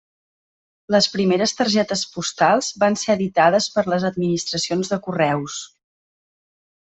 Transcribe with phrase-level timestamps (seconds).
[0.93, 5.59] Les primeres targetes postals van ser editades per les administracions de Correus.